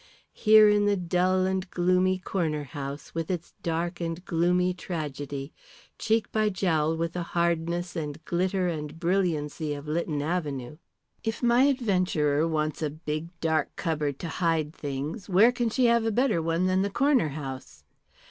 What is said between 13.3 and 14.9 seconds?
dark cupboard to hide